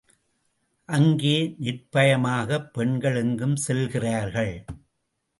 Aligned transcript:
அங்கே 0.89 1.55
நிர்ப்பயமாகப் 1.59 2.73
பெண்கள் 2.73 3.15
எங்கும் 3.15 3.55
செல்கிறார்கள். 3.55 4.65